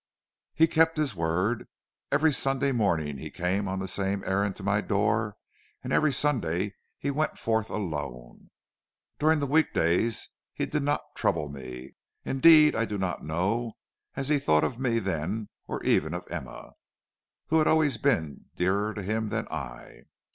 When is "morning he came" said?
2.71-3.67